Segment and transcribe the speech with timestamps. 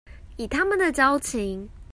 [0.35, 1.69] 以他們的交情